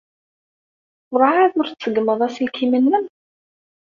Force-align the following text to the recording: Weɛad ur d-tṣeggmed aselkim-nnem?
Weɛad 1.11 1.53
ur 1.59 1.67
d-tṣeggmed 1.69 2.19
aselkim-nnem? 2.27 3.05